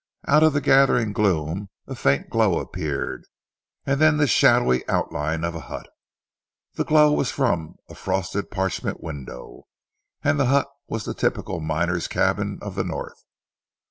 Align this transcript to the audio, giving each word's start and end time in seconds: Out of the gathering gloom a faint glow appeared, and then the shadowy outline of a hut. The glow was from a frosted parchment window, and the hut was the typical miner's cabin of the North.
Out 0.27 0.41
of 0.41 0.53
the 0.53 0.61
gathering 0.61 1.13
gloom 1.13 1.69
a 1.85 1.93
faint 1.93 2.31
glow 2.31 2.57
appeared, 2.59 3.27
and 3.85 4.01
then 4.01 4.17
the 4.17 4.25
shadowy 4.25 4.83
outline 4.89 5.43
of 5.43 5.53
a 5.53 5.59
hut. 5.69 5.91
The 6.73 6.83
glow 6.83 7.11
was 7.11 7.29
from 7.29 7.75
a 7.87 7.93
frosted 7.93 8.49
parchment 8.49 9.03
window, 9.03 9.67
and 10.23 10.39
the 10.39 10.47
hut 10.47 10.71
was 10.87 11.05
the 11.05 11.13
typical 11.13 11.59
miner's 11.59 12.07
cabin 12.07 12.57
of 12.63 12.73
the 12.73 12.83
North. 12.83 13.23